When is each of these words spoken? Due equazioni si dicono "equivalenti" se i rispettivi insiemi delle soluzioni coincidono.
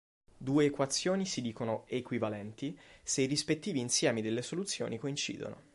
Due 0.35 0.65
equazioni 0.65 1.27
si 1.27 1.41
dicono 1.43 1.83
"equivalenti" 1.87 2.75
se 3.03 3.21
i 3.21 3.27
rispettivi 3.27 3.79
insiemi 3.81 4.23
delle 4.23 4.41
soluzioni 4.41 4.97
coincidono. 4.97 5.57